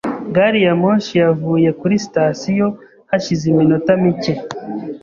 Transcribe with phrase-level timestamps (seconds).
[0.35, 2.67] Gari ya moshi yavuye kuri sitasiyo
[3.09, 4.33] hashize iminota mike.